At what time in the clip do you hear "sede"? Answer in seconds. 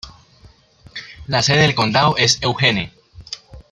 1.43-1.61